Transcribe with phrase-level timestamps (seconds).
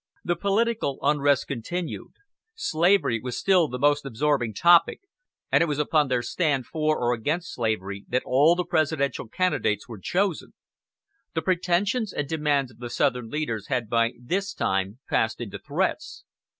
[0.23, 2.13] The political unrest continued.
[2.55, 5.01] Slavery was still the most absorbing topic,
[5.51, 9.87] and it was upon their stand for or against slavery that all the Presidential candidates
[9.87, 10.55] were chosen.
[11.35, 16.23] The pretensions and demands of the Southern leaders had by this time passed into threats.